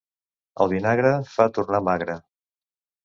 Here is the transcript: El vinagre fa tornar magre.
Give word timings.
El 0.63 0.71
vinagre 0.71 1.11
fa 1.35 1.47
tornar 1.59 1.85
magre. 1.91 2.17